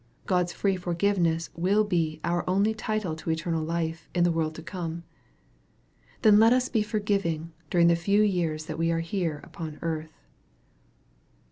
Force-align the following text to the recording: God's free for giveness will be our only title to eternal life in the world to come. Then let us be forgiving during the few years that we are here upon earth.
God's 0.25 0.51
free 0.51 0.77
for 0.77 0.95
giveness 0.95 1.51
will 1.55 1.83
be 1.83 2.19
our 2.23 2.43
only 2.49 2.73
title 2.73 3.15
to 3.17 3.29
eternal 3.29 3.63
life 3.63 4.09
in 4.15 4.23
the 4.23 4.31
world 4.31 4.55
to 4.55 4.63
come. 4.63 5.03
Then 6.23 6.39
let 6.39 6.53
us 6.53 6.69
be 6.69 6.81
forgiving 6.81 7.51
during 7.69 7.85
the 7.85 7.95
few 7.95 8.23
years 8.23 8.65
that 8.65 8.79
we 8.79 8.89
are 8.89 9.01
here 9.01 9.41
upon 9.43 9.77
earth. 9.83 10.23